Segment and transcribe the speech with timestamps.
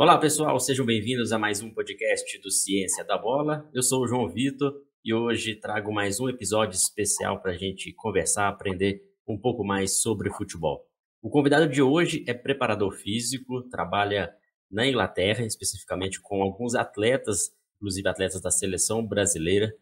[0.00, 3.68] Olá, pessoal, sejam bem-vindos a mais um podcast do Ciência da Bola.
[3.74, 4.72] Eu sou o João Vitor
[5.04, 10.00] e hoje trago mais um episódio especial para a gente conversar, aprender um pouco mais
[10.00, 10.86] sobre futebol.
[11.20, 14.32] O convidado de hoje é preparador físico, trabalha
[14.70, 19.74] na Inglaterra, especificamente com alguns atletas, inclusive atletas da seleção brasileira,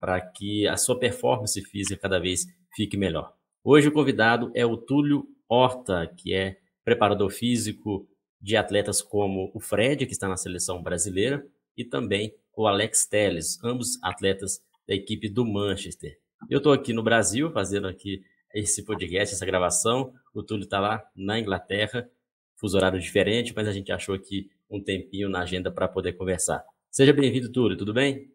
[0.00, 3.34] para que a sua performance física cada vez fique melhor.
[3.62, 8.08] Hoje o convidado é o Túlio Horta, que é preparador físico
[8.42, 11.46] de atletas como o Fred, que está na seleção brasileira,
[11.76, 16.18] e também o Alex Telles, ambos atletas da equipe do Manchester.
[16.50, 20.12] Eu estou aqui no Brasil fazendo aqui esse podcast, essa gravação.
[20.34, 22.10] O Túlio está lá na Inglaterra,
[22.56, 26.64] fuso horário diferente, mas a gente achou aqui um tempinho na agenda para poder conversar.
[26.90, 28.28] Seja bem-vindo, Túlio, tudo bem?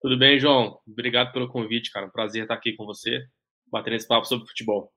[0.00, 0.80] Tudo bem, João.
[0.86, 2.08] Obrigado pelo convite, cara.
[2.08, 3.26] Prazer estar aqui com você,
[3.70, 4.90] batendo esse papo sobre futebol.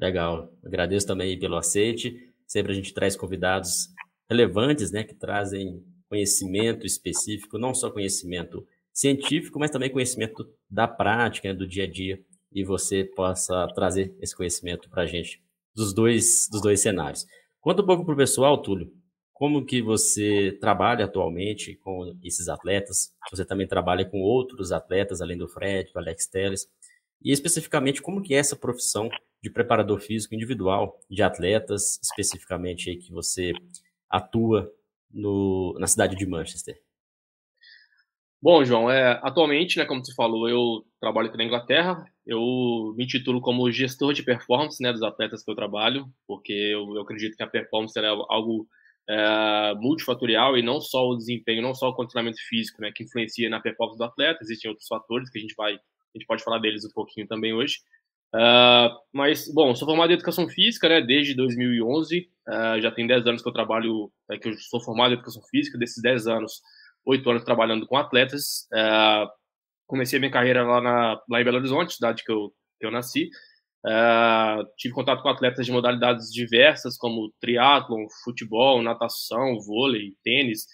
[0.00, 0.52] Legal.
[0.64, 2.32] Agradeço também pelo aceite.
[2.48, 3.88] Sempre a gente traz convidados
[4.28, 11.48] relevantes, né, que trazem conhecimento específico, não só conhecimento científico, mas também conhecimento da prática,
[11.48, 12.18] né, do dia a dia,
[12.52, 15.42] e você possa trazer esse conhecimento para a gente
[15.74, 17.26] dos dois, dos dois cenários.
[17.60, 18.90] Conta um pouco para o pessoal, Túlio,
[19.32, 23.12] como que você trabalha atualmente com esses atletas?
[23.30, 26.66] Você também trabalha com outros atletas, além do Fred, do Alex Telles,
[27.22, 29.08] e especificamente como que é essa profissão
[29.42, 33.52] de preparador físico individual de atletas, especificamente aí que você
[34.10, 34.72] atua
[35.10, 36.80] no, na cidade de Manchester?
[38.40, 42.04] Bom, João, é, atualmente, né, como você falou, eu trabalho aqui na Inglaterra.
[42.24, 46.94] Eu me titulo como gestor de performance né, dos atletas que eu trabalho, porque eu,
[46.94, 48.68] eu acredito que a performance é algo
[49.10, 53.50] é, multifatorial e não só o desempenho, não só o condicionamento físico, né, que influencia
[53.50, 54.38] na performance do atleta.
[54.42, 57.52] Existem outros fatores que a gente vai, a gente pode falar deles um pouquinho também
[57.52, 57.78] hoje.
[58.34, 63.06] Uh, mas, bom, sou formado em Educação Física, né, desde 2011, uh, ah, já tem
[63.06, 66.26] 10 anos que eu trabalho, é, que eu sou formado em Educação Física, desses 10
[66.26, 66.60] anos,
[67.06, 69.28] 8 anos trabalhando com atletas, uh,
[69.86, 73.30] comecei minha carreira lá, na, lá em Belo Horizonte, cidade que eu, que eu nasci,
[74.76, 80.66] tive contato com atletas de modalidades diversas, como triatlon, futebol, natação, vôlei, tênis,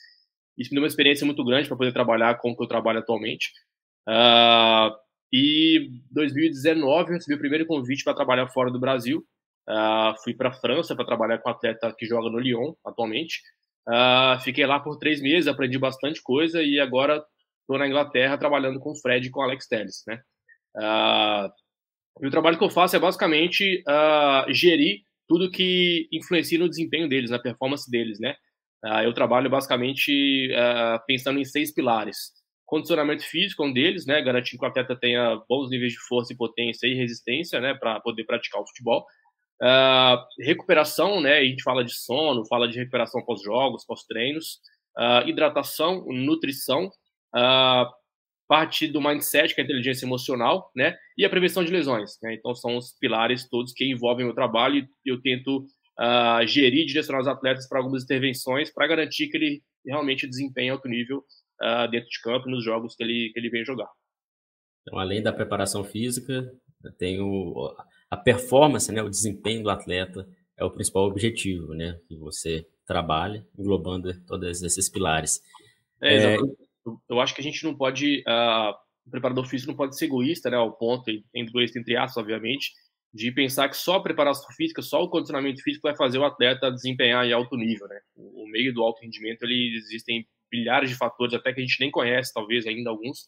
[0.59, 2.99] isso me deu uma experiência muito grande para poder trabalhar com o que eu trabalho
[2.99, 3.50] atualmente,
[4.09, 4.93] Uh,
[5.37, 9.19] e 2019 eu recebi o primeiro convite para trabalhar fora do Brasil.
[9.69, 13.41] Uh, fui para a França para trabalhar com um atleta que joga no Lyon atualmente.
[13.89, 17.21] Uh, fiquei lá por três meses, aprendi bastante coisa e agora
[17.62, 20.05] estou na Inglaterra trabalhando com o Fred e com o Alex Telles.
[20.06, 20.21] Né?
[20.77, 21.50] Uh,
[22.23, 23.83] e o trabalho que eu faço é basicamente
[24.50, 28.21] gerir tudo que influencia no desempenho deles, na performance deles.
[28.21, 28.37] Né?
[29.03, 30.49] eu trabalho basicamente
[31.09, 32.44] pensando em seis pilares.
[32.67, 34.23] Condicionamento físico é um deles, né?
[34.23, 37.75] Garantir que o atleta tenha bons níveis de força e potência e resistência, né?
[37.75, 39.05] Para poder praticar o futebol.
[39.63, 41.39] Uh, recuperação, né?
[41.39, 44.61] A gente fala de sono, fala de recuperação pós-jogos, pós-treinos.
[44.97, 46.91] Uh, hidratação, nutrição.
[47.35, 47.87] Uh,
[48.49, 50.97] parte do mindset, que é a inteligência emocional, né?
[51.17, 52.19] E a prevenção de lesões.
[52.23, 52.35] Né?
[52.35, 55.67] Então, são os pilares todos que envolvem o trabalho e eu tento
[55.99, 60.71] uh, gerir e direcionar os atletas para algumas intervenções para garantir que ele realmente desempenhe
[60.71, 61.25] alto nível
[61.61, 63.89] uh, dentro de campo nos jogos que ele, que ele vem jogar.
[64.83, 66.53] Então, além da preparação física,
[66.99, 67.75] tem o,
[68.11, 73.47] a performance, né, o desempenho do atleta é o principal objetivo, né, que você trabalha,
[73.59, 75.41] englobando todos esses pilares.
[76.01, 76.39] É, é...
[77.09, 78.75] Eu acho que a gente não pode, uh,
[79.07, 82.73] o preparador físico não pode ser egoísta, né, ao ponto, egoísta entre aspas, obviamente,
[83.15, 86.71] de pensar que só a preparação física, só o condicionamento físico vai fazer o atleta
[86.71, 88.01] desempenhar em alto nível, né?
[88.17, 91.91] O meio do alto rendimento, ele existem milhares de fatores, até que a gente nem
[91.91, 93.27] conhece, talvez ainda alguns,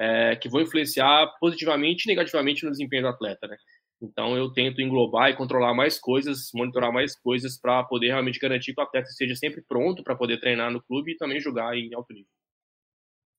[0.00, 3.56] é, que vão influenciar positivamente e negativamente no desempenho do atleta, né?
[4.00, 8.74] Então eu tento englobar e controlar mais coisas, monitorar mais coisas para poder realmente garantir
[8.74, 11.94] que o atleta esteja sempre pronto para poder treinar no clube e também jogar em
[11.94, 12.28] alto nível.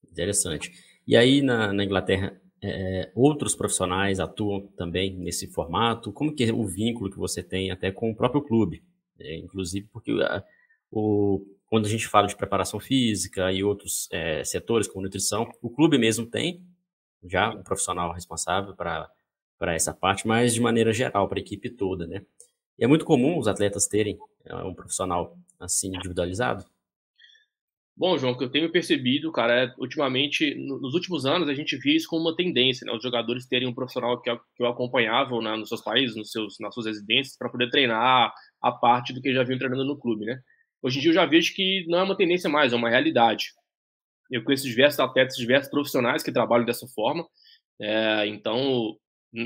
[0.10, 0.72] Interessante.
[1.06, 6.14] E aí na, na Inglaterra, é, outros profissionais atuam também nesse formato?
[6.14, 8.82] Como que é o vínculo que você tem até com o próprio clube?
[9.20, 10.42] É, inclusive porque a,
[10.90, 15.72] o, quando a gente fala de preparação física e outros é, setores, como nutrição, o
[15.72, 16.64] clube mesmo tem
[17.24, 19.10] já um profissional responsável para
[19.74, 22.24] essa parte, mas de maneira geral, para a equipe toda, né?
[22.78, 26.64] E é muito comum os atletas terem é, um profissional assim individualizado?
[27.98, 31.76] Bom, João, o que eu tenho percebido, cara, é, ultimamente, nos últimos anos, a gente
[31.78, 32.94] via isso como uma tendência, né?
[32.96, 36.60] Os jogadores terem um profissional que, que o acompanhavam né, nos seus países, nos seus,
[36.60, 38.32] nas suas residências, para poder treinar
[38.62, 40.40] a parte do que já vinham treinando no clube, né?
[40.84, 43.46] Hoje em dia eu já vejo que não é uma tendência mais, é uma realidade.
[44.30, 47.26] Eu conheço diversos atletas, diversos profissionais que trabalham dessa forma.
[47.82, 48.96] É, então,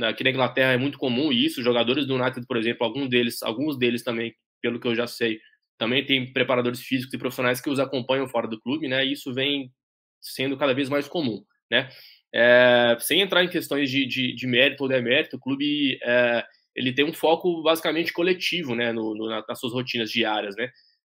[0.04, 1.62] aqui na Inglaterra é muito comum isso.
[1.62, 5.40] Jogadores do United, por exemplo, alguns deles, alguns deles também, pelo que eu já sei,
[5.78, 9.06] também tem preparadores físicos e profissionais que os acompanham fora do clube, né?
[9.06, 9.72] E isso vem
[10.20, 11.90] sendo cada vez mais comum, né?
[12.34, 16.44] É, sem entrar em questões de, de, de, mérito ou demérito, o clube é,
[16.76, 20.70] ele tem um foco basicamente coletivo, né, no, no, nas suas rotinas diárias, né?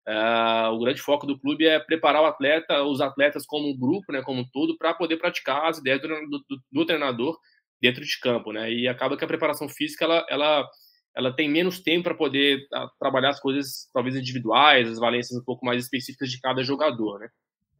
[0.08, 4.12] É, o grande foco do clube é preparar o atleta, os atletas como um grupo,
[4.12, 7.36] né, como um todo, para poder praticar as ideias do, do, do, treinador
[7.80, 8.72] dentro de campo, né?
[8.72, 10.68] E acaba que a preparação física ela, ela
[11.16, 15.40] ela tem menos tempo para poder a, ah, trabalhar as coisas talvez individuais, as valências
[15.40, 17.28] um pouco mais específicas de cada jogador, né?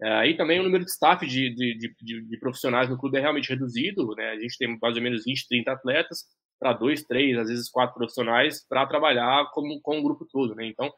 [0.03, 3.21] É, e também o número de staff de, de, de, de, profissionais no clube é
[3.21, 4.31] realmente reduzido, né?
[4.31, 6.25] A gente tem mais ou menos 20, 30 atletas
[6.59, 10.67] para dois, três, às vezes quatro profissionais para trabalhar como, com o grupo todo, né?
[10.67, 10.91] Então,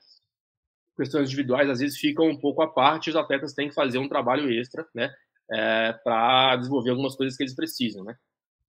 [0.98, 4.08] questões individuais às vezes ficam um pouco à parte, os atletas têm que fazer um
[4.08, 5.10] trabalho extra, né?
[5.50, 8.14] É, para desenvolver algumas coisas que eles precisam, né?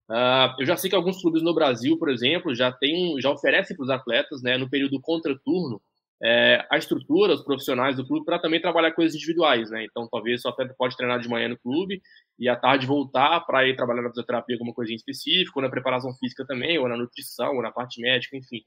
[0.08, 3.76] Uh, eu já sei que alguns clubes no Brasil, por exemplo, já tem, já oferecem
[3.76, 5.82] para os atletas, né, no período contraturno,
[6.22, 9.84] é, a estrutura, os profissionais do clube para também trabalhar coisas individuais, né?
[9.84, 12.02] Então, talvez o atleta pode treinar de manhã no clube
[12.38, 16.12] e à tarde voltar para ir trabalhar na fisioterapia alguma coisinha específica, ou na preparação
[16.14, 18.62] física também, ou na nutrição, ou na parte médica, enfim.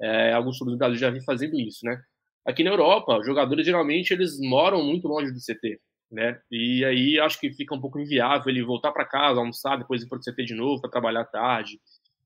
[0.00, 1.98] É, alguns clubes do Brasil já vêm fazendo isso, né?
[2.44, 5.80] Aqui na Europa, os jogadores geralmente eles moram muito longe do CT
[6.12, 6.38] né?
[6.50, 10.08] E aí acho que fica um pouco inviável ele voltar para casa, almoçar, depois ir
[10.08, 11.80] para o CT de novo para trabalhar tarde,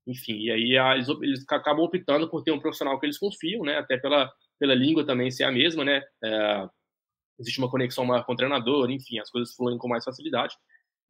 [0.07, 0.39] enfim.
[0.39, 3.79] E aí eles, eles, acabam optando por ter um profissional que eles confiam, né?
[3.79, 6.03] Até pela pela língua também ser a mesma, né?
[6.25, 6.69] É,
[7.39, 10.57] existe uma conexão maior com o treinador, enfim, as coisas fluem com mais facilidade.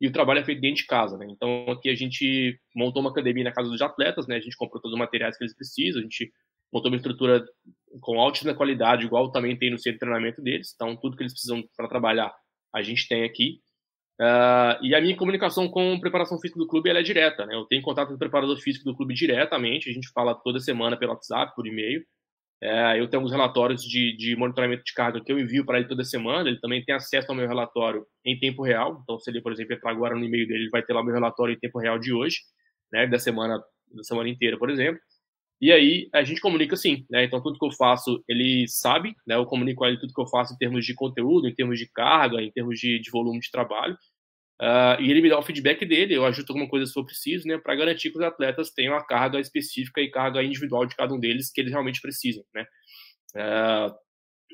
[0.00, 1.26] E o trabalho é feito dentro de casa, né?
[1.31, 4.37] Então aqui a gente montou uma academia na casa dos atletas, né?
[4.37, 6.31] A gente comprou todos os materiais que eles precisam, a gente
[6.73, 7.45] montou uma estrutura
[8.01, 10.73] com altíssima qualidade, igual também tem no centro de treinamento deles.
[10.75, 12.33] Então tudo que eles precisam para trabalhar
[12.75, 13.61] a gente tem aqui.
[14.21, 17.55] Uh, e a minha comunicação com a preparação física do clube é direta, né?
[17.55, 20.97] Eu tenho contato com o preparador físico do clube diretamente, a gente fala toda semana
[20.97, 22.03] pelo WhatsApp, por e-mail.
[22.63, 25.89] É, eu tenho alguns relatórios de, de, monitoramento de carga que eu envio para ele
[25.89, 26.49] toda semana.
[26.49, 28.99] Ele também tem acesso ao meu relatório em tempo real.
[29.03, 31.05] Então, se ele, por exemplo, entrar agora no e-mail dele, ele vai ter lá o
[31.05, 32.39] meu relatório em tempo real de hoje,
[32.91, 33.07] né?
[33.07, 33.59] Da semana,
[33.95, 34.99] da semana inteira, por exemplo.
[35.61, 37.25] E aí a gente comunica sim, né?
[37.25, 39.37] Então tudo que eu faço ele sabe, né?
[39.37, 41.87] Eu comunico a ele tudo que eu faço em termos de conteúdo, em termos de
[41.91, 43.97] carga, em termos de, de volume de trabalho.
[44.61, 47.47] Uh, e ele me dá o feedback dele, eu ajusto alguma coisa se for preciso,
[47.47, 47.58] né?
[47.58, 51.20] Para garantir que os atletas tenham a carga específica e carga individual de cada um
[51.20, 52.67] deles que eles realmente precisam, né?
[53.35, 53.94] Uh,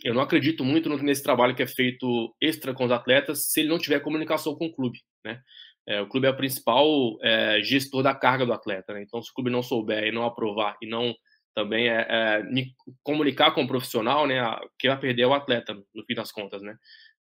[0.05, 3.69] eu não acredito muito nesse trabalho que é feito extra com os atletas se ele
[3.69, 5.40] não tiver comunicação com o clube, né?
[5.88, 6.88] É, o clube é o principal
[7.23, 9.02] é, gestor da carga do atleta, né?
[9.02, 11.14] Então, se o clube não souber e não aprovar e não
[11.55, 12.43] também é, é
[13.02, 14.40] comunicar com o profissional, né?
[14.79, 16.76] Quem vai perder é o atleta, no fim das contas, né?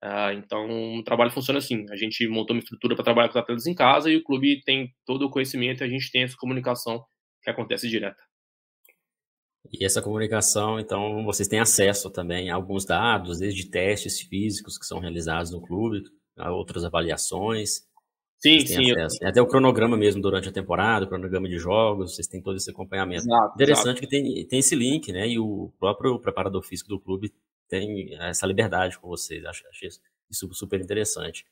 [0.01, 1.85] Ah, então, o trabalho funciona assim.
[1.89, 4.61] A gente montou uma estrutura para trabalhar com os atletas em casa e o clube
[4.63, 7.03] tem todo o conhecimento e a gente tem essa comunicação
[7.43, 8.21] que acontece direta.
[9.73, 14.85] E essa comunicação, então, vocês têm acesso também a alguns dados, desde testes físicos que
[14.85, 16.03] são realizados no clube,
[16.37, 17.81] a outras avaliações.
[18.45, 18.91] Sim, sim.
[18.91, 19.07] Eu...
[19.27, 22.69] Até o cronograma mesmo durante a temporada, o cronograma de jogos, vocês têm todo esse
[22.69, 23.23] acompanhamento.
[23.23, 24.01] Exato, Interessante exato.
[24.01, 25.27] que tem, tem esse link, né?
[25.27, 27.33] E o próprio preparador físico do clube
[27.67, 29.43] tem essa liberdade com vocês.
[29.45, 29.87] Acho, acho
[30.29, 31.43] isso super interessante.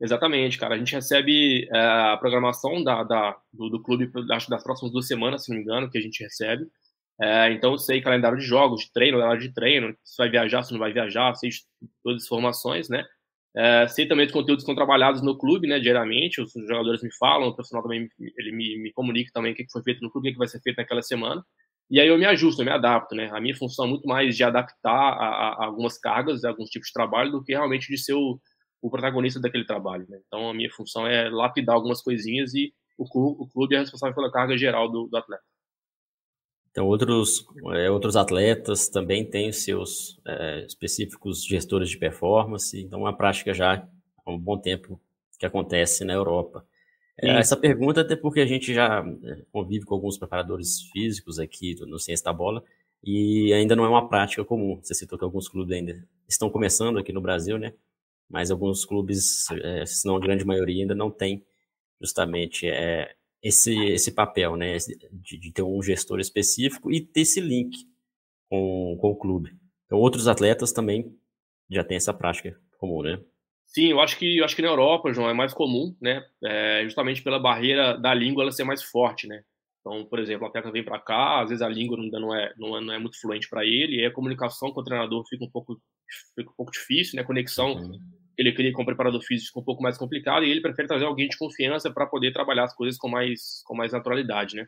[0.00, 0.74] Exatamente, cara.
[0.74, 5.06] A gente recebe é, a programação da, da do, do, clube, acho das próximas duas
[5.06, 6.66] semanas, se não me engano, que a gente recebe.
[7.20, 10.62] É, então eu sei calendário de jogos, de treino, horário de treino, se vai viajar,
[10.62, 11.50] se não vai viajar, sei
[12.02, 13.04] todas as informações, né?
[13.56, 17.14] É, sei também dos conteúdos que são trabalhados no clube, né, diariamente, os jogadores me
[17.14, 20.30] falam, o profissional também ele me, me comunica também o que foi feito no clube,
[20.30, 21.40] o que vai ser feito naquela semana,
[21.88, 24.36] e aí eu me ajusto, eu me adapto, né, a minha função é muito mais
[24.36, 27.96] de adaptar a, a algumas cargas, a alguns tipos de trabalho, do que realmente de
[27.96, 28.40] ser o,
[28.82, 33.08] o protagonista daquele trabalho, né, então a minha função é lapidar algumas coisinhas e o
[33.08, 35.53] clube, o clube é responsável pela carga geral do, do atleta.
[36.74, 42.98] Então, outros, é, outros atletas também têm os seus é, específicos gestores de performance, então,
[43.02, 43.86] uma prática já
[44.26, 45.00] há um bom tempo
[45.38, 46.66] que acontece na Europa.
[47.16, 51.76] É, essa pergunta, até porque a gente já é, convive com alguns preparadores físicos aqui
[51.86, 52.60] no Ciência da Bola,
[53.04, 54.80] e ainda não é uma prática comum.
[54.82, 57.72] Você citou que alguns clubes ainda estão começando aqui no Brasil, né?
[58.28, 61.46] Mas alguns clubes, é, se não a grande maioria, ainda não tem
[62.00, 63.14] justamente é,
[63.44, 64.78] esse, esse papel, né,
[65.12, 67.76] de, de, ter um gestor específico e ter esse link
[68.48, 69.54] com, com o clube.
[69.84, 71.14] Então, outros atletas também
[71.70, 73.20] já têm essa prática comum, né?
[73.66, 76.24] Sim, eu acho que eu acho que na Europa, João, é mais comum, né?
[76.42, 79.42] É, justamente pela barreira da língua ela ser mais forte, né?
[79.80, 82.54] Então, por exemplo, o atleta vem para cá, às vezes a língua não, não, é,
[82.56, 85.44] não, é, não é muito fluente para ele, e a comunicação com o treinador fica
[85.44, 85.78] um pouco,
[86.34, 87.22] fica um pouco difícil, né?
[87.22, 87.98] A conexão uhum
[88.36, 91.28] ele queria com um preparador físico um pouco mais complicado e ele prefere trazer alguém
[91.28, 94.66] de confiança para poder trabalhar as coisas com mais, com mais naturalidade, né?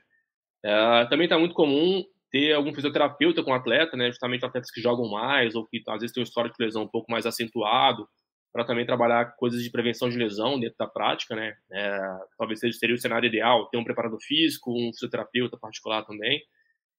[0.65, 5.09] É, também está muito comum ter algum fisioterapeuta com atleta, né, justamente atletas que jogam
[5.09, 8.09] mais ou que às vezes tem um histórico de lesão um pouco mais acentuado,
[8.57, 11.55] para também trabalhar coisas de prevenção de lesão dentro da prática, né?
[11.71, 12.01] É,
[12.39, 16.41] talvez seria o cenário ideal ter um preparador físico, um fisioterapeuta particular também.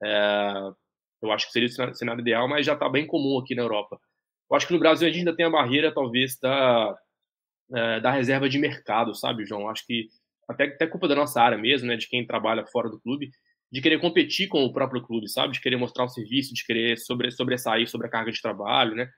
[0.04, 0.54] É,
[1.24, 4.00] eu acho que seria o cenário ideal, mas já está bem comum aqui na Europa.
[4.50, 6.98] Eu acho que no Brasil a gente ainda tem a barreira, talvez, da,
[7.74, 9.62] é, da reserva de mercado, sabe, João?
[9.62, 10.08] Eu acho que
[10.48, 13.30] até, até culpa da nossa área mesmo, né, de quem trabalha fora do clube,
[13.72, 15.54] de querer competir com o próprio clube, sabe?
[15.54, 19.10] De querer mostrar o serviço, de querer sobre, sobressair sobre a carga de trabalho, né?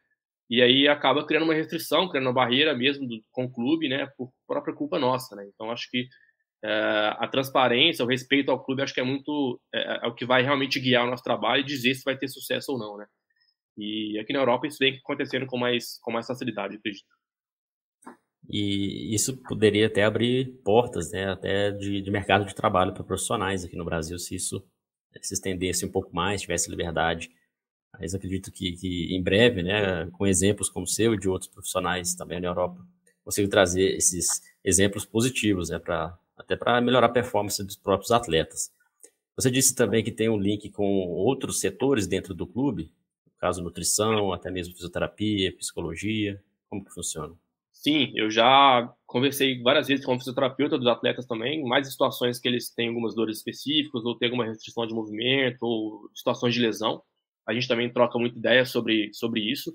[0.50, 4.07] E aí acaba criando uma restrição, criando uma barreira mesmo do, com o clube, né?
[4.17, 5.48] Por própria culpa nossa, né?
[5.53, 6.07] Então acho que
[6.63, 10.25] é, a transparência, o respeito ao clube, acho que é muito é, é, o que
[10.25, 13.05] vai realmente guiar o nosso trabalho e dizer se vai ter sucesso ou não, né?
[13.79, 17.05] E aqui na Europa isso vem acontecendo com mais com mais facilidade, acredito.
[18.50, 23.63] E isso poderia até abrir portas, né, até de, de mercado de trabalho para profissionais
[23.63, 24.65] aqui no Brasil, se isso
[25.21, 27.29] se estendesse um pouco mais, tivesse liberdade.
[27.93, 31.50] Mas acredito que, que em breve, né, com exemplos como o seu e de outros
[31.50, 32.83] profissionais também na Europa,
[33.24, 38.71] consigo trazer esses exemplos positivos, né, pra, até para melhorar a performance dos próprios atletas.
[39.36, 42.91] Você disse também que tem um link com outros setores dentro do clube,
[43.39, 47.34] caso nutrição, até mesmo fisioterapia, psicologia, como que funciona?
[47.72, 52.38] Sim, eu já conversei várias vezes com o fisioterapeuta dos atletas também, mais em situações
[52.38, 56.60] que eles têm algumas dores específicas, ou têm alguma restrição de movimento, ou situações de
[56.60, 57.01] lesão.
[57.48, 59.74] A gente também troca muita ideia sobre, sobre isso.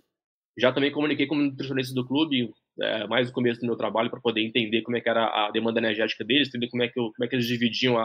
[0.57, 4.11] Já também comuniquei com o nutricionista do clube, é, mais no começo do meu trabalho,
[4.11, 7.01] para poder entender como é que era a demanda energética deles, entender como é que,
[7.01, 8.05] eu, como é que eles dividiam a,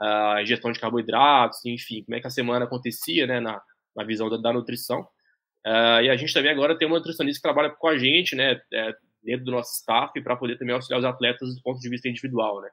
[0.00, 3.60] a, a ingestão de carboidratos, enfim, como é que a semana acontecia, né, na,
[3.96, 5.02] na visão da, da nutrição.
[5.66, 8.60] Uh, e a gente também agora tem uma nutricionista que trabalha com a gente, né,
[8.72, 12.08] é, dentro do nosso staff para poder também auxiliar os atletas do ponto de vista
[12.08, 12.68] individual, né?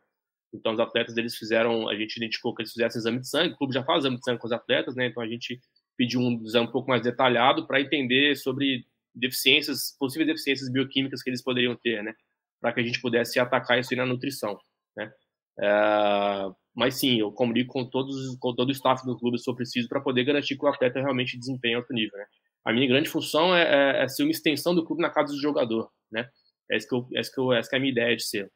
[0.53, 3.57] Então, os atletas, eles fizeram, a gente identificou que eles fizessem exame de sangue, o
[3.57, 5.07] clube já faz exame de sangue com os atletas, né?
[5.07, 5.61] Então, a gente
[5.97, 8.85] pediu um exame um pouco mais detalhado para entender sobre
[9.15, 12.13] deficiências, possíveis deficiências bioquímicas que eles poderiam ter, né?
[12.59, 14.59] Para que a gente pudesse atacar isso aí na nutrição,
[14.95, 15.11] né?
[15.59, 19.55] É, mas sim, eu comunico com todos, com todo o staff do clube se for
[19.55, 22.25] preciso para poder garantir que o atleta realmente desempenhe alto nível, né?
[22.63, 25.41] A minha grande função é, é, é ser uma extensão do clube na casa do
[25.41, 26.29] jogador, né?
[26.71, 28.23] É isso que, eu, é isso que, eu, essa que é a minha ideia de
[28.23, 28.51] ser.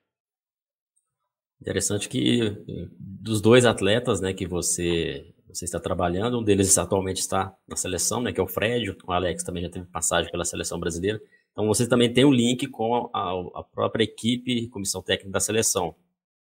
[1.62, 2.56] Interessante que
[3.00, 8.22] dos dois atletas, né, que você você está trabalhando, um deles atualmente está na seleção,
[8.22, 11.20] né, que é o Fred, o Alex também já teve passagem pela seleção brasileira.
[11.52, 15.96] Então você também tem um link com a, a própria equipe, comissão técnica da seleção,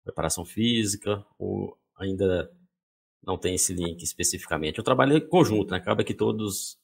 [0.03, 2.51] preparação física, ou ainda
[3.23, 4.79] não tem esse link especificamente.
[4.79, 5.77] O trabalho é conjunto, né?
[5.77, 6.79] acaba que todos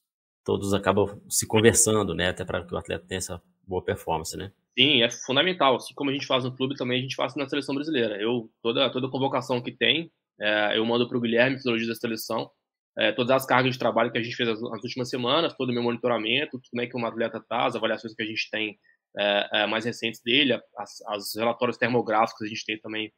[0.48, 4.50] todos acabam se conversando, né, até para que o atleta tenha essa boa performance, né?
[4.80, 5.76] Sim, é fundamental.
[5.76, 8.16] Assim como a gente faz no clube, também a gente faz na seleção brasileira.
[8.16, 10.10] Eu, toda, toda convocação que tem,
[10.40, 12.50] é, eu mando para o Guilherme, fisiologista da seleção,
[12.98, 15.74] é, todas as cargas de trabalho que a gente fez as, últimas semanas, todo o
[15.74, 18.78] meu monitoramento, como é que um atleta está, as avaliações que a gente tem
[19.18, 23.12] é, é mais recentes dele, as, as, relatórios termográficos a gente tem também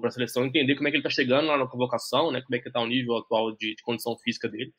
[0.00, 2.54] para a seleção, entender como é que ele está chegando lá na convocação, né, como
[2.54, 4.72] é que está o nível atual de, de condição física dele,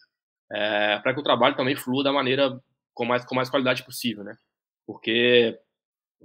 [0.51, 2.58] é, para que o trabalho também flua da maneira
[2.93, 4.36] com mais, com mais qualidade possível, né?
[4.86, 5.58] Porque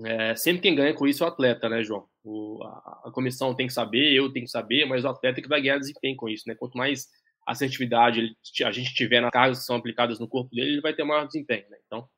[0.05, 2.07] é, sempre quem ganha com isso é o atleta, né, João?
[2.23, 5.43] O, a, a, comissão tem que saber, eu tenho que saber, mas o atleta é
[5.43, 6.55] que vai ganhar desempenho com isso, né?
[6.55, 7.09] Quanto mais
[7.47, 10.93] assertividade ele, a gente tiver nas cargas que são aplicadas no corpo dele, ele vai
[10.95, 11.79] ter maior desempenho, né?
[11.87, 12.09] Então,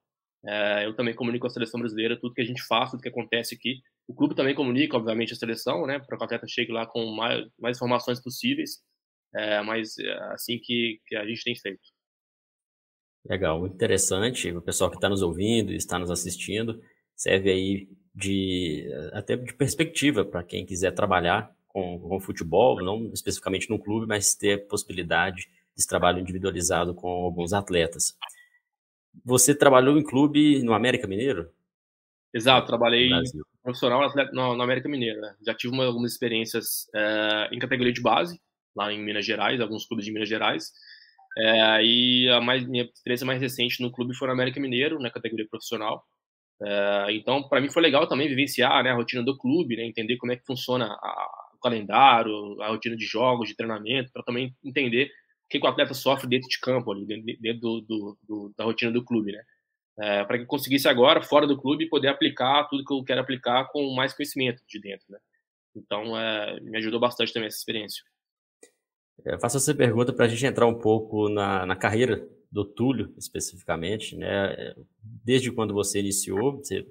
[0.85, 3.54] eu também comunico com a seleção brasileira tudo que a gente faz, tudo que acontece
[3.54, 3.80] aqui.
[4.09, 5.99] O clube também comunica, obviamente, a seleção, né?
[5.99, 8.82] Para que o atleta chegue lá com mais, mais informações possíveis,
[9.35, 11.80] é, mas é assim que, que a gente tem feito.
[13.25, 14.50] Legal, muito interessante.
[14.50, 16.80] O pessoal que está nos ouvindo está nos assistindo
[17.14, 23.68] serve aí de até de perspectiva para quem quiser trabalhar com, com futebol, não especificamente
[23.70, 28.16] no clube, mas ter possibilidade de trabalho individualizado com alguns atletas.
[29.25, 31.50] Você trabalhou em clube no América Mineiro?
[32.33, 33.11] Exato, trabalhei
[33.62, 34.00] profissional
[34.33, 35.21] no, no América Mineiro.
[35.21, 35.35] Né?
[35.45, 38.40] Já tive uma, algumas experiências é, em categoria de base,
[38.75, 40.71] lá em Minas Gerais, alguns clubes de Minas Gerais.
[41.37, 45.11] É, e a mais, minha experiência mais recente no clube foi no América Mineiro, na
[45.11, 46.05] categoria profissional.
[46.62, 50.17] É, então, para mim foi legal também vivenciar né, a rotina do clube, né, entender
[50.19, 54.55] como é que funciona a, o calendário, a rotina de jogos, de treinamento, para também
[54.64, 55.11] entender
[55.50, 58.92] que, que, o atleta sofre dentro de campo, ali, dentro do, do, do, da rotina
[58.92, 59.33] do clube.
[59.33, 59.42] Né?
[59.99, 63.69] É, para que conseguisse agora, fora do clube, poder aplicar tudo que eu quero aplicar
[63.71, 65.07] com mais conhecimento de dentro.
[65.11, 65.19] Né?
[65.76, 68.02] Então, é, me ajudou bastante também essa experiência.
[69.25, 73.12] Eu faço essa pergunta para a gente entrar um pouco na, na carreira do Túlio,
[73.19, 74.75] especificamente, né?
[75.02, 76.87] Desde quando você iniciou, você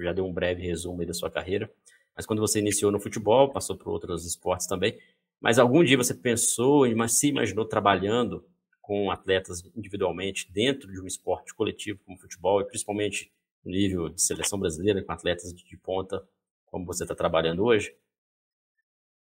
[0.00, 1.70] já deu um breve resumo da sua carreira,
[2.16, 4.98] mas quando você iniciou no futebol, passou por outros esportes também,
[5.40, 8.46] mas algum dia você pensou e se imaginou trabalhando
[8.80, 13.32] com atletas individualmente dentro de um esporte coletivo como futebol e principalmente
[13.64, 16.22] no nível de seleção brasileira com atletas de ponta
[16.66, 17.94] como você está trabalhando hoje?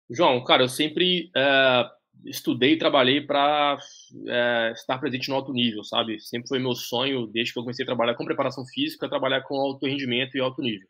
[0.09, 1.90] João, cara, eu sempre é,
[2.25, 3.79] estudei e trabalhei para
[4.26, 6.21] é, estar presente no alto nível, sabe?
[6.21, 9.57] Sempre foi meu sonho, desde que eu comecei a trabalhar com preparação física, trabalhar com
[9.57, 10.88] alto rendimento e alto nível.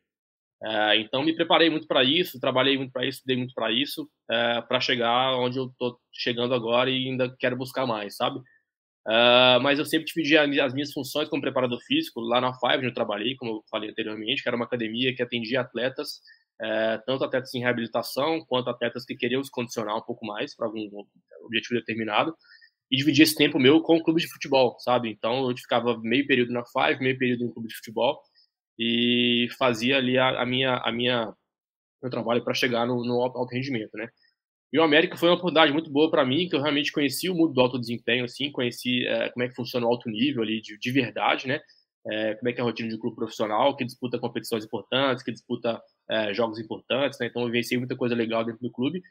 [0.62, 4.08] É, então, me preparei muito para isso, trabalhei muito para isso, estudei muito para isso,
[4.30, 8.40] é, para chegar onde eu estou chegando agora e ainda quero buscar mais, sabe?
[9.08, 12.20] É, mas eu sempre dividi as minhas funções como preparador físico.
[12.20, 15.22] Lá na Five, onde eu trabalhei, como eu falei anteriormente, que era uma academia que
[15.22, 16.20] atendia atletas,
[17.06, 20.86] tanto atletas em reabilitação, quanto atletas que queriam se condicionar um pouco mais para algum
[21.44, 22.36] objetivo determinado.
[22.90, 25.08] E dividia esse tempo meu com o clube de futebol, sabe?
[25.10, 28.20] Então, eu ficava meio período na Five, meio período no clube de futebol
[28.78, 31.34] e fazia ali a, a minha a minha
[32.02, 34.08] meu trabalho para chegar no, no, alto rendimento, né?
[34.72, 37.34] E o América foi uma oportunidade muito boa para mim, que eu realmente conheci o
[37.34, 40.60] mundo do alto desempenho, assim, conheci é, como é que funciona o alto nível ali
[40.60, 41.60] de, de verdade, né?
[42.06, 45.22] É, como é que é a rotina de um clube profissional, que disputa competições importantes,
[45.22, 47.26] que disputa é, jogos importantes, né?
[47.26, 49.02] Então eu venci muita coisa legal dentro do clube.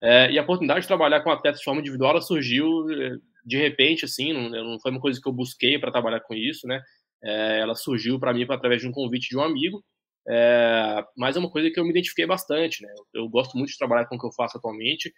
[0.00, 4.04] É, e a oportunidade de trabalhar com atletas de forma individual surgiu é, de repente,
[4.04, 6.80] assim, não, não foi uma coisa que eu busquei para trabalhar com isso, né?
[7.24, 9.82] É, ela surgiu para mim através de um convite de um amigo,
[10.28, 12.92] é, mas é uma coisa que eu me identifiquei bastante, né?
[13.14, 15.12] Eu, eu gosto muito de trabalhar com o que eu faço atualmente.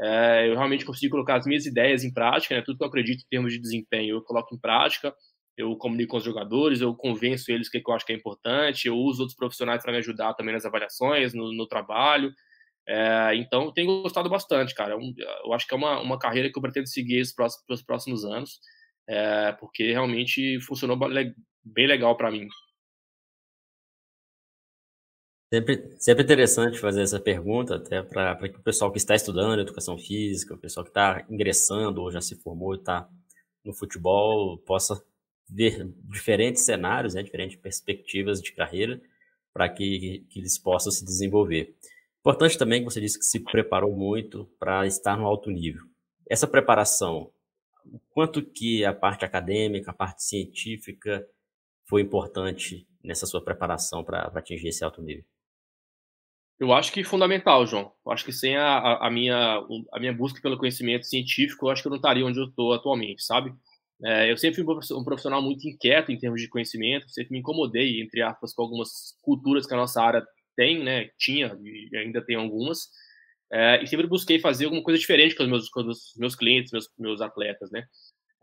[0.00, 2.62] É, eu realmente consigo colocar as minhas ideias em prática, né?
[2.62, 5.14] Tudo que eu acredito em termos de desempenho, eu coloco em prática.
[5.56, 8.88] Eu comunico com os jogadores, eu convenço eles o que, eu acho que é importante.
[8.88, 12.30] Eu uso outros profissionais para me ajudar também nas avaliações, no, no trabalho.
[12.88, 14.94] É, então, tenho gostado bastante, cara.
[14.94, 15.00] Eu,
[15.44, 18.60] eu acho que é uma, uma carreira que eu pretendo seguir os próximos, próximos anos
[19.08, 22.48] é, porque realmente funcionou bem legal para mim.
[25.52, 30.54] Sempre, sempre interessante fazer essa pergunta, até para o pessoal que está estudando educação física,
[30.54, 33.08] o pessoal que está ingressando ou já se formou e está
[33.64, 35.00] no futebol, possa
[35.48, 39.00] ver diferentes cenários, né, diferentes perspectivas de carreira,
[39.52, 41.74] para que, que eles possam se desenvolver.
[42.20, 45.82] Importante também que você disse que se preparou muito para estar no alto nível.
[46.28, 47.30] Essa preparação
[47.92, 51.26] o quanto que a parte acadêmica, a parte científica
[51.88, 55.24] foi importante nessa sua preparação para atingir esse alto nível?
[56.58, 57.92] Eu acho que fundamental, João.
[58.04, 59.60] Eu acho que sem a, a, minha,
[59.92, 62.72] a minha busca pelo conhecimento científico, eu acho que eu não estaria onde eu estou
[62.72, 63.52] atualmente, sabe?
[64.02, 68.00] É, eu sempre fui um profissional muito inquieto em termos de conhecimento, sempre me incomodei,
[68.02, 71.10] entre aspas, com algumas culturas que a nossa área tem, né?
[71.18, 72.88] Tinha e ainda tem algumas.
[73.52, 76.72] É, e sempre busquei fazer alguma coisa diferente com os meus, com os meus clientes,
[76.72, 77.86] meus, meus atletas, né?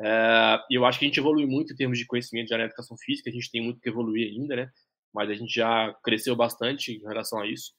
[0.01, 3.29] É, eu acho que a gente evolui muito em termos de conhecimento de educação física,
[3.29, 4.69] a gente tem muito que evoluir ainda, né?
[5.13, 7.71] Mas a gente já cresceu bastante em relação a isso.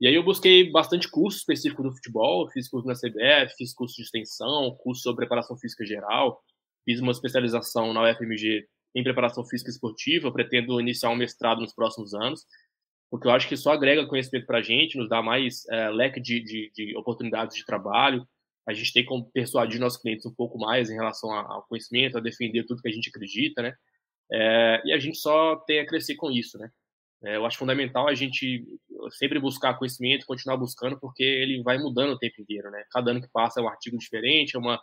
[0.00, 3.96] E aí eu busquei bastante curso específico do futebol, fiz curso na CBF, fiz curso
[3.96, 6.42] de extensão, curso sobre preparação física geral,
[6.84, 12.14] fiz uma especialização na UFMG em preparação física esportiva, pretendo iniciar um mestrado nos próximos
[12.14, 12.46] anos
[13.10, 16.20] porque eu acho que só agrega conhecimento para a gente, nos dá mais é, leque
[16.20, 18.26] de, de, de, oportunidades de trabalho.
[18.66, 22.20] A gente tem como persuadir nossos clientes um pouco mais em relação ao conhecimento, a
[22.20, 23.74] defender tudo que a gente acredita, né?
[24.32, 26.70] É, e a gente só tem a crescer com isso, né?
[27.24, 28.64] É, eu acho fundamental a gente
[29.18, 32.84] sempre buscar conhecimento, continuar buscando, porque ele vai mudando o tempo inteiro, né?
[32.92, 34.80] Cada ano que passa é um artigo diferente, é uma,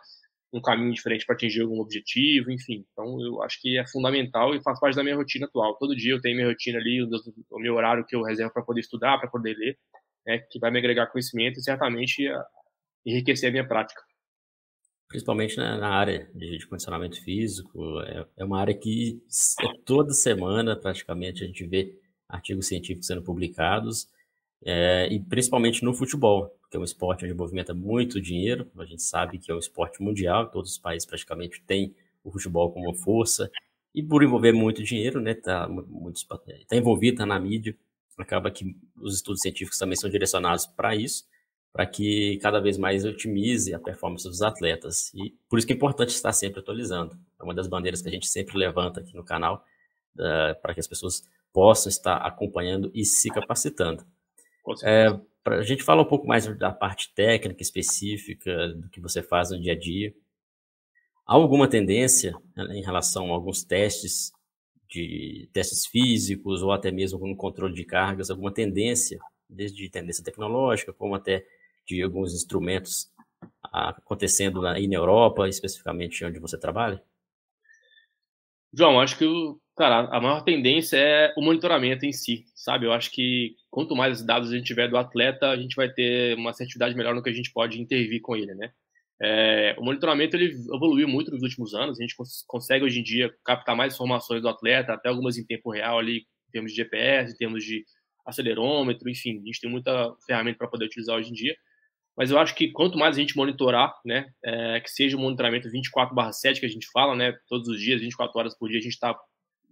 [0.52, 2.84] um caminho diferente para atingir algum objetivo, enfim.
[2.92, 5.76] Então, eu acho que é fundamental e faz parte da minha rotina atual.
[5.76, 8.80] Todo dia eu tenho minha rotina ali, o meu horário que eu reservo para poder
[8.80, 9.78] estudar, para poder ler,
[10.26, 12.22] né, que vai me agregar conhecimento e certamente
[13.04, 14.00] enriquecer a minha prática.
[15.08, 19.22] Principalmente na, área de, de condicionamento físico, é, é, uma área que
[19.62, 24.06] é toda semana praticamente a gente vê artigos científicos sendo publicados,
[24.62, 28.70] é, e principalmente no futebol que é um esporte onde movimenta muito dinheiro.
[28.78, 32.70] A gente sabe que é um esporte mundial, todos os países praticamente têm o futebol
[32.70, 33.50] como força.
[33.94, 37.76] E por envolver muito dinheiro, né, tá, muito, tá envolvido, tá na mídia,
[38.18, 41.24] acaba que os estudos científicos também são direcionados para isso,
[41.72, 45.12] para que cada vez mais otimize a performance dos atletas.
[45.14, 47.18] E por isso que é importante estar sempre atualizando.
[47.40, 49.64] É uma das bandeiras que a gente sempre levanta aqui no canal,
[50.16, 54.04] uh, para que as pessoas possam estar acompanhando e se capacitando.
[54.82, 55.18] É,
[55.56, 59.60] a gente falar um pouco mais da parte técnica específica do que você faz no
[59.60, 60.14] dia a dia.
[61.26, 64.32] Há alguma tendência né, em relação a alguns testes
[64.88, 70.92] de testes físicos ou até mesmo no controle de cargas, alguma tendência, desde tendência tecnológica,
[70.92, 71.46] como até
[71.86, 73.10] de alguns instrumentos
[73.62, 77.02] acontecendo aí na Europa, especificamente onde você trabalha?
[78.72, 79.26] João, acho que
[79.78, 82.84] Cara, a maior tendência é o monitoramento em si, sabe?
[82.84, 86.36] Eu acho que quanto mais dados a gente tiver do atleta, a gente vai ter
[86.36, 88.70] uma assertividade melhor no que a gente pode intervir com ele, né?
[89.20, 91.98] É, o monitoramento ele evoluiu muito nos últimos anos.
[91.98, 95.44] A gente cons consegue hoje em dia captar mais informações do atleta, até algumas em
[95.44, 97.84] tempo real ali, em termos de GPS, em termos de
[98.24, 101.56] acelerômetro, enfim, a gente tem muita ferramenta para poder utilizar hoje em dia.
[102.16, 105.70] Mas eu acho que quanto mais a gente monitorar, né, é, que seja o monitoramento
[105.70, 108.92] 24/7 que a gente fala, né, todos os dias, 24 horas por dia, a gente
[108.92, 109.18] está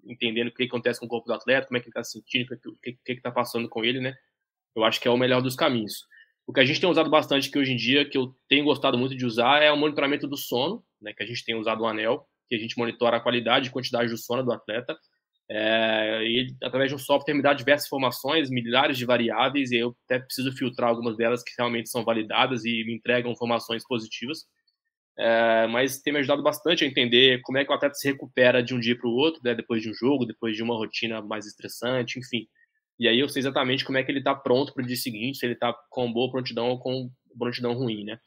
[0.09, 2.13] entendendo o que acontece com o corpo do atleta, como é que ele está se
[2.13, 4.15] sentindo, o que está passando com ele, né?
[4.75, 6.05] Eu acho que é o melhor dos caminhos.
[6.47, 8.97] O que a gente tem usado bastante aqui hoje em dia, que eu tenho gostado
[8.97, 11.87] muito de usar, é o monitoramento do sono, né, que a gente tem usado o
[11.87, 14.97] anel, que a gente monitora a qualidade e quantidade do sono do atleta.
[15.49, 19.97] É, e através de um software me dá diversas informações, milhares de variáveis, e eu
[20.05, 24.45] até preciso filtrar algumas delas que realmente são validadas e me entregam informações positivas.
[25.19, 28.63] É, mas tem me ajudado bastante a entender como é que o atleta se recupera
[28.63, 31.23] de um dia para o outro, né, depois de um jogo, depois de uma rotina
[31.23, 32.47] mais estressante, enfim.
[32.99, 35.39] E aí eu sei exatamente como é que ele está pronto para o dia seguinte,
[35.39, 38.19] se ele está com boa prontidão ou com prontidão ruim, né?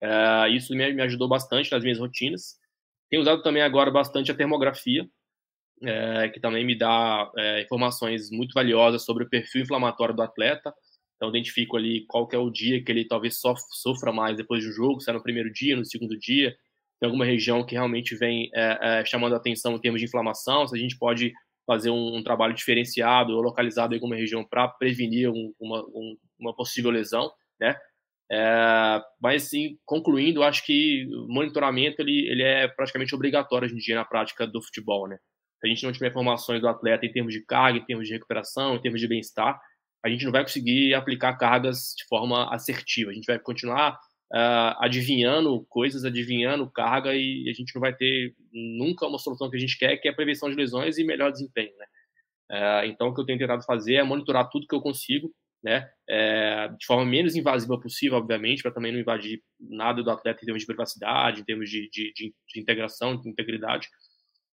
[0.00, 2.56] É, isso me, me ajudou bastante nas minhas rotinas.
[3.10, 5.08] Tenho usado também agora bastante a termografia,
[5.82, 10.72] é, que também me dá é, informações muito valiosas sobre o perfil inflamatório do atleta.
[11.16, 13.38] Então, identifico ali qual que é o dia que ele talvez
[13.70, 16.54] sofra mais depois do jogo, se é no primeiro dia, no segundo dia,
[17.00, 20.66] tem alguma região que realmente vem é, é, chamando a atenção em termos de inflamação,
[20.66, 21.32] se a gente pode
[21.66, 26.16] fazer um, um trabalho diferenciado ou localizado em alguma região para prevenir um, uma, um,
[26.38, 27.76] uma possível lesão, né?
[28.30, 33.78] É, mas, sim, concluindo, acho que o monitoramento ele, ele é praticamente obrigatório hoje em
[33.78, 35.16] dia na prática do futebol, né?
[35.60, 38.14] Se a gente não tiver informações do atleta em termos de carga, em termos de
[38.14, 39.58] recuperação, em termos de bem-estar,
[40.04, 43.10] a gente não vai conseguir aplicar cargas de forma assertiva.
[43.10, 43.98] A gente vai continuar
[44.32, 49.56] uh, adivinhando coisas, adivinhando carga e a gente não vai ter nunca uma solução que
[49.56, 51.86] a gente quer, que é a prevenção de lesões e melhor desempenho, né?
[52.48, 55.32] Uh, então, o que eu tenho tentado fazer é monitorar tudo que eu consigo,
[55.62, 55.88] né?
[56.08, 60.46] É, de forma menos invasiva possível, obviamente, para também não invadir nada do atleta em
[60.46, 63.88] termos de privacidade, em termos de, de, de, de integração, de integridade.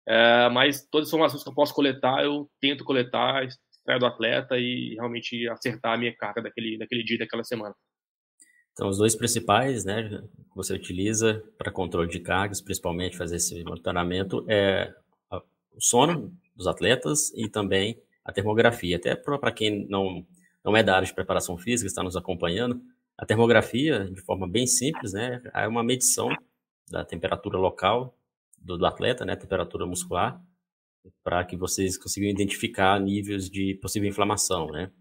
[0.07, 3.47] É, mas todas as informações que eu posso coletar, eu tento coletar,
[3.89, 7.75] extrair do atleta e realmente acertar a minha carga daquele, daquele dia, daquela semana.
[8.73, 13.63] Então, os dois principais, né, que você utiliza para controle de cargas, principalmente fazer esse
[13.63, 14.93] monitoramento, é
[15.31, 18.97] o sono dos atletas e também a termografia.
[18.97, 20.25] Até para quem não,
[20.63, 22.81] não é da área de preparação física, está nos acompanhando,
[23.17, 26.29] a termografia, de forma bem simples, né, é uma medição
[26.89, 28.17] da temperatura local
[28.57, 30.41] do, do atleta, né, temperatura muscular,
[31.23, 34.91] para que vocês consigam identificar níveis de possível inflamação, né?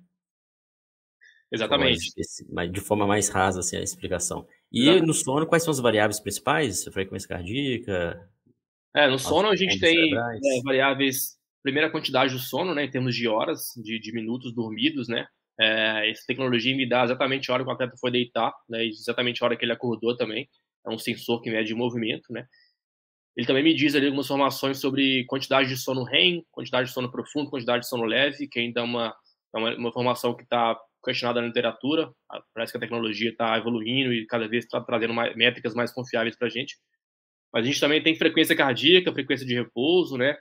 [1.51, 2.13] Exatamente.
[2.51, 4.47] Mas de forma mais rasa, assim, a explicação.
[4.71, 5.07] E Exatamente.
[5.07, 6.87] no sono, quais são as variáveis principais?
[6.87, 8.29] A frequência cardíaca?
[8.95, 13.15] É, no sono a gente tem é, variáveis, primeira quantidade do sono, né, em termos
[13.15, 15.27] de horas, de, de minutos dormidos, né?
[15.61, 19.43] É, essa tecnologia me dá exatamente a hora que o atleta foi deitar, né, exatamente
[19.43, 20.49] a hora que ele acordou também.
[20.87, 22.47] É um sensor que mede o movimento, né?
[23.38, 27.09] Ele também me diz ali algumas informações sobre quantidade de sono REM, quantidade de sono
[27.09, 29.14] profundo, quantidade de sono leve, que ainda é uma,
[29.55, 32.11] é uma, uma informação que está questionada na literatura.
[32.53, 36.37] Parece que a tecnologia está evoluindo e cada vez está trazendo mais, métricas mais confiáveis
[36.37, 36.77] para a gente.
[37.53, 40.37] Mas a gente também tem frequência cardíaca, frequência de repouso, né?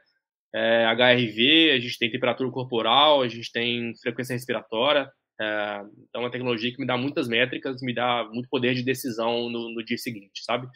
[0.56, 5.08] É, HRV, a gente tem temperatura corporal, a gente tem frequência respiratória.
[5.40, 8.82] É, então, é uma tecnologia que me dá muitas métricas, me dá muito poder de
[8.82, 10.68] decisão no, no dia seguinte, sabe?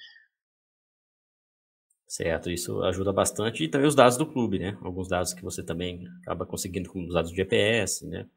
[2.12, 3.64] Certo, isso ajuda bastante.
[3.64, 4.78] E também os dados do clube, né?
[4.82, 8.28] Alguns dados que você também acaba conseguindo com os dados de GPS, né?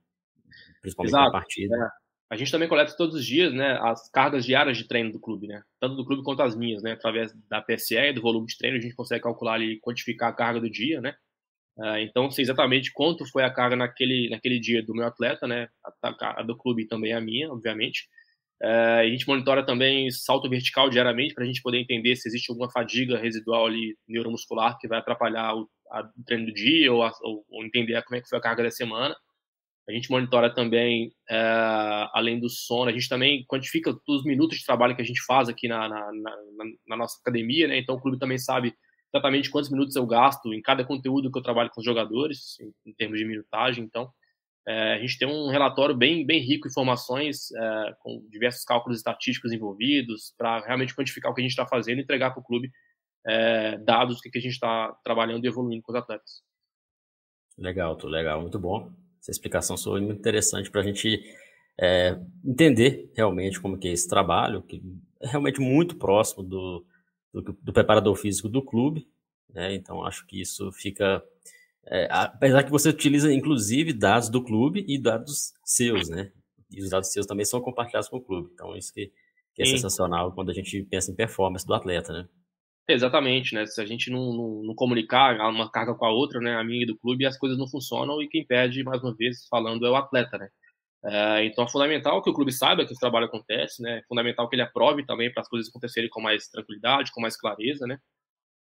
[0.81, 1.75] Principalmente Exato, na partida.
[1.75, 1.89] É.
[2.31, 3.77] A gente também coleta todos os dias, né?
[3.83, 5.61] As cargas diárias de treino do clube, né?
[5.81, 6.93] Tanto do clube quanto as minhas, né?
[6.93, 10.33] Através da PSE e do volume de treino, a gente consegue calcular ali, quantificar a
[10.33, 11.17] carga do dia, né?
[11.77, 15.69] Uh, então, sei exatamente quanto foi a carga naquele, naquele dia do meu atleta, né?
[16.01, 18.09] A, a do clube também é a minha, obviamente.
[18.63, 22.51] É, a gente monitora também salto vertical diariamente para a gente poder entender se existe
[22.51, 27.03] alguma fadiga residual ali neuromuscular que vai atrapalhar o, a, o treino do dia ou,
[27.03, 29.15] a, ou, ou, entender como é que foi a carga da semana.
[29.87, 34.65] A gente monitora também, é, além do sono, a gente também quantifica os minutos de
[34.65, 36.37] trabalho que a gente faz aqui na, na, na,
[36.89, 37.79] na nossa academia, né?
[37.79, 38.75] Então o clube também sabe
[39.13, 42.91] exatamente quantos minutos eu gasto em cada conteúdo que eu trabalho com os jogadores, em,
[42.91, 43.85] em termos de minutagem.
[43.85, 44.11] Então,
[44.67, 48.99] é, a gente tem um relatório bem, bem rico em informações, é, com diversos cálculos
[48.99, 52.45] estatísticos envolvidos, para realmente quantificar o que a gente está fazendo e entregar para o
[52.45, 52.71] clube
[53.27, 56.43] é, dados do que, a gente está trabalhando e evoluindo com os atletas.
[57.59, 58.91] Legal, tô legal, muito bom.
[59.21, 61.23] Essa explicação foi muito interessante para a gente
[61.79, 64.83] é, entender realmente como que é esse trabalho, que
[65.21, 66.85] é realmente muito próximo do,
[67.33, 69.09] do, do preparador físico do clube,
[69.49, 69.75] né?
[69.75, 71.23] Então acho que isso fica
[71.87, 76.31] é, apesar que você utiliza, inclusive, dados do clube e dados seus, né?
[76.71, 78.51] E os dados seus também são compartilhados com o clube.
[78.53, 79.13] Então, isso que
[79.55, 79.73] que é Sim.
[79.73, 82.29] sensacional quando a gente pensa em performance do atleta, né?
[82.87, 83.65] Exatamente, né?
[83.67, 86.57] Se a gente não, não, não, comunicar uma carga com a outra, né?
[86.57, 89.47] A minha e do clube, as coisas não funcionam e quem perde, mais uma vez,
[89.49, 90.49] falando, é o atleta, né?
[91.07, 93.99] É, então é fundamental que o clube saiba que esse trabalho acontece, né?
[93.99, 97.37] É fundamental que ele aprove também para as coisas acontecerem com mais tranquilidade, com mais
[97.37, 97.99] clareza, né?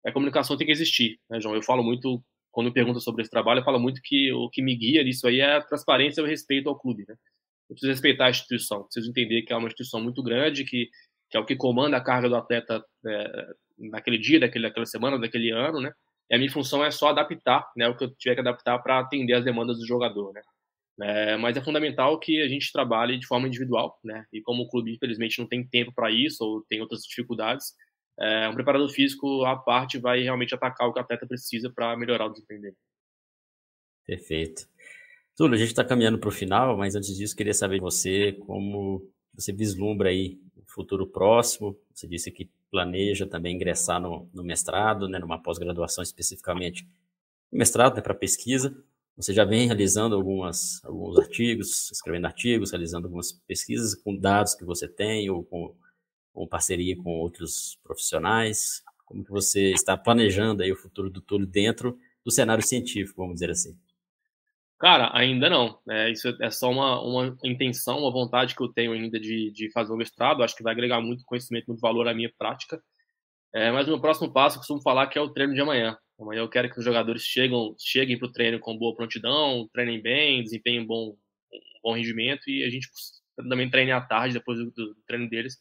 [0.07, 1.55] A comunicação tem que existir, né, João?
[1.55, 2.23] Eu falo muito,
[2.57, 5.29] quando me perguntam sobre esse trabalho, eu falo muito que o que me guia nisso
[5.29, 7.15] aí é a transparência e o respeito ao clube, né?
[7.69, 10.89] Eu preciso respeitar a instituição, preciso entender que é uma instituição muito grande, que,
[11.29, 15.19] que é o que comanda a carga do atleta é, naquele dia, daquele, daquela semana,
[15.19, 15.93] daquele ano, né?
[16.31, 17.89] E a minha função é só adaptar, né?
[17.89, 20.41] O que eu tiver que adaptar para atender as demandas do jogador, né?
[21.03, 24.25] É, mas é fundamental que a gente trabalhe de forma individual, né?
[24.33, 27.75] E como o clube, infelizmente, não tem tempo para isso ou tem outras dificuldades,
[28.19, 31.97] é, um preparador físico à parte vai realmente atacar o que o atleta precisa para
[31.97, 32.77] melhorar o desempenho dele.
[34.07, 34.69] Perfeito.
[35.37, 38.33] Túlio, a gente está caminhando para o final, mas antes disso, queria saber de você
[38.47, 41.79] como você vislumbra aí o futuro próximo.
[41.93, 46.89] Você disse que planeja também ingressar no, no mestrado, né, numa pós-graduação especificamente
[47.53, 48.77] mestrado né, para pesquisa.
[49.17, 54.65] Você já vem realizando algumas, alguns artigos, escrevendo artigos, realizando algumas pesquisas com dados que
[54.65, 55.75] você tem ou com,
[56.37, 58.83] com parceria com outros profissionais.
[59.07, 63.37] Como que você está planejando aí o futuro do Túlio dentro do cenário científico, vamos
[63.37, 63.75] dizer assim?
[64.79, 65.79] Cara, ainda não.
[65.89, 69.73] É, isso é só uma, uma intenção, uma vontade que eu tenho ainda de, de
[69.73, 70.43] fazer um mestrado.
[70.43, 72.83] Acho que vai agregar muito conhecimento, muito valor à minha prática.
[73.55, 75.97] É, mas o meu próximo passo, eu costumo falar que é o treino de amanhã.
[76.21, 80.03] Amanhã eu quero que os jogadores chegam, cheguem para o treino com boa prontidão, treinem
[80.03, 81.17] bem, desempenhem um bom,
[81.83, 82.89] bom rendimento e a gente
[83.37, 85.57] também treine à tarde, depois do, do treino deles,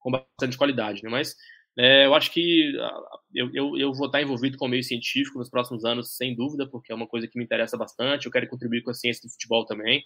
[0.00, 1.02] com bastante qualidade.
[1.02, 1.10] Né?
[1.10, 1.36] Mas
[1.78, 2.72] é, eu acho que
[3.34, 6.68] eu, eu, eu, vou estar envolvido com o meio científico nos próximos anos, sem dúvida,
[6.68, 8.26] porque é uma coisa que me interessa bastante.
[8.26, 10.02] Eu quero contribuir com a ciência do futebol também.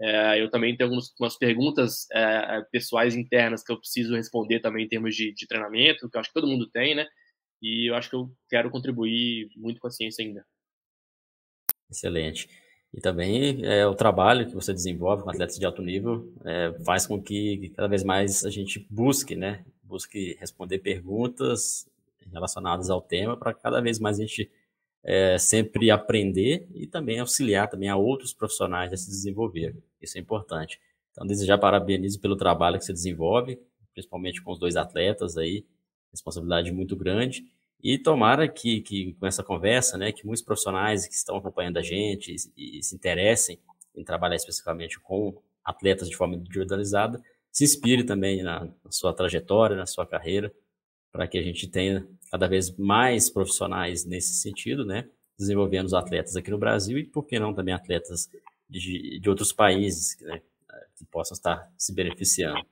[0.00, 4.88] É, eu também tenho algumas perguntas é, pessoais internas que eu preciso responder também em
[4.88, 7.06] termos de, de, treinamento, que eu acho que todo mundo tem, né?
[7.60, 10.46] E eu acho que eu quero contribuir muito com a ciência ainda.
[11.90, 12.48] Excelente.
[12.92, 17.06] E também é, o trabalho que você desenvolve com atletas de alto nível é, faz
[17.06, 19.64] com que cada vez mais a gente busque, né?
[19.82, 21.86] Busque responder perguntas
[22.32, 24.50] relacionadas ao tema para cada vez mais a gente
[25.02, 29.76] é, sempre aprender e também auxiliar também a outros profissionais a se desenvolver.
[30.00, 30.80] Isso é importante.
[31.12, 33.58] Então, desde já parabenizo pelo trabalho que você desenvolve,
[33.92, 35.64] principalmente com os dois atletas aí,
[36.12, 37.44] responsabilidade muito grande.
[37.82, 41.82] E tomara que, que com essa conversa, né, que muitos profissionais que estão acompanhando a
[41.82, 43.58] gente e, e se interessem
[43.94, 49.76] em trabalhar especificamente com atletas de forma individualizada, se inspire também na, na sua trajetória,
[49.76, 50.52] na sua carreira,
[51.12, 55.08] para que a gente tenha cada vez mais profissionais nesse sentido, né?
[55.38, 58.28] Desenvolvendo os atletas aqui no Brasil e, por que não, também atletas
[58.68, 60.40] de, de outros países né?
[60.96, 62.64] que possam estar se beneficiando.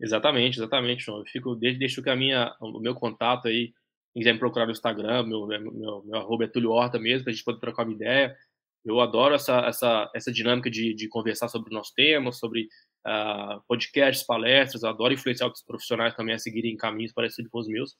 [0.00, 1.18] Exatamente, exatamente, João.
[1.18, 3.72] Eu fico, deixo, deixo que a minha, o meu contato aí,
[4.16, 7.24] quem quiser me procurar no Instagram, meu, meu, meu, meu arroba é Tulio Horta mesmo,
[7.24, 8.34] para a gente poder trocar uma ideia.
[8.82, 12.62] Eu adoro essa, essa, essa dinâmica de, de conversar sobre o nosso tema, sobre
[13.06, 17.68] uh, podcasts, palestras, eu adoro influenciar outros profissionais também a seguirem caminhos parecidos com os
[17.68, 17.94] meus,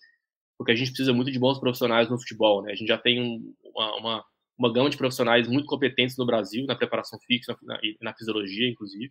[0.56, 2.72] porque a gente precisa muito de bons profissionais no futebol, né?
[2.72, 4.24] A gente já tem um, uma, uma,
[4.56, 9.10] uma, gama de profissionais muito competentes no Brasil, na preparação fixa na, na fisiologia, inclusive,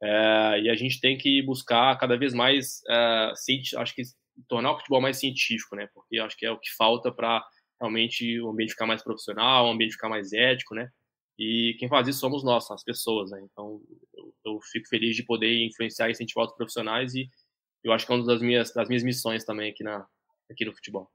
[0.00, 3.32] é, e a gente tem que buscar cada vez mais, é,
[3.78, 4.02] acho que
[4.48, 5.88] tornar o futebol mais científico, né?
[5.94, 7.44] Porque acho que é o que falta para
[7.80, 10.90] realmente o ambiente ficar mais profissional, o ambiente ficar mais ético, né?
[11.38, 13.40] E quem faz isso somos nós, as pessoas, né?
[13.42, 13.80] Então,
[14.14, 17.28] eu, eu, fico feliz de poder influenciar e incentivar os profissionais e
[17.84, 20.06] eu acho que é uma das minhas, das minhas missões também aqui, na,
[20.50, 21.10] aqui no futebol.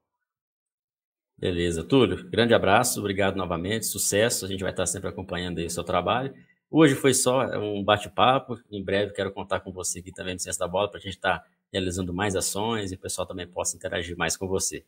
[1.37, 1.83] Beleza.
[1.83, 5.83] Túlio, grande abraço, obrigado novamente, sucesso, a gente vai estar sempre acompanhando aí o seu
[5.83, 6.33] trabalho.
[6.69, 10.59] Hoje foi só um bate-papo, em breve quero contar com você aqui também no Ciência
[10.59, 14.17] da Bola, para a gente estar realizando mais ações e o pessoal também possa interagir
[14.17, 14.83] mais com você.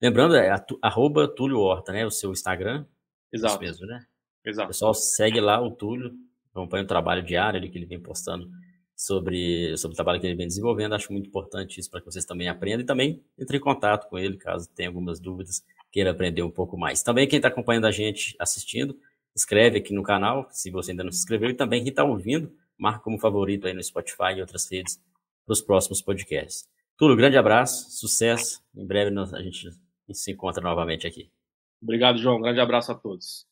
[0.00, 2.06] Lembrando, é arroba Túlio Horta, né?
[2.06, 2.84] O seu Instagram.
[3.32, 3.54] Exato.
[3.54, 4.04] Isso mesmo, né?
[4.44, 4.66] Exato.
[4.66, 6.14] O pessoal segue lá o Túlio,
[6.52, 8.48] acompanha o trabalho diário ali que ele vem postando
[8.96, 10.94] sobre, sobre o trabalho que ele vem desenvolvendo.
[10.94, 14.18] Acho muito importante isso para que vocês também aprendam e também entre em contato com
[14.18, 17.02] ele, caso tenha algumas dúvidas, queira aprender um pouco mais.
[17.02, 18.98] Também quem está acompanhando a gente, assistindo,
[19.34, 22.52] inscreve aqui no canal, se você ainda não se inscreveu, e também quem está ouvindo,
[22.76, 25.00] marca como favorito aí no Spotify e outras redes
[25.48, 26.68] para os próximos podcasts.
[26.98, 28.60] Túlio, grande abraço, sucesso.
[28.76, 29.70] Em breve a gente
[30.12, 31.30] se encontra novamente aqui.
[31.80, 32.40] Obrigado, João.
[32.40, 33.47] Grande abraço a todos.